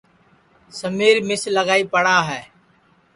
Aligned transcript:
سمِیر 0.79 1.15
مِس 1.27 1.43
لگائی 1.55 1.83
پڑا 1.93 2.17
ہے 2.29 2.41